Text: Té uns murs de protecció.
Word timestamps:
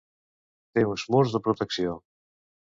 Té 0.77 0.83
uns 0.93 1.03
murs 1.17 1.35
de 1.37 1.43
protecció. 1.49 1.95